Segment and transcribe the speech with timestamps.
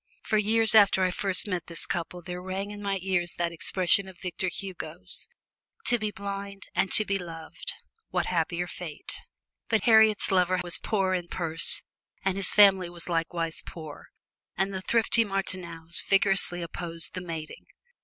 [0.23, 4.07] For weeks after I first met this couple there rang in my ears that expression
[4.07, 5.27] of Victor Hugo's,
[5.85, 7.71] "To be blind and to be loved
[8.09, 9.21] what happier fate!"
[9.69, 11.83] But Harriet's lover was poor in purse
[12.25, 14.07] and his family was likewise poor,
[14.57, 17.67] and the thrifty Martineaus vigorously opposed the mating.